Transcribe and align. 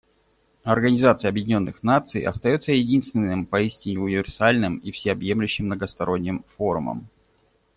Организация 0.63 1.29
Объединенных 1.29 1.83
Наций 1.83 2.23
остается 2.23 2.71
единственным 2.71 3.45
поистине 3.45 3.99
универсальным 3.99 4.77
и 4.79 4.89
всеобъемлющим 4.89 5.67
многосторонним 5.67 6.43
форумом. 6.57 7.07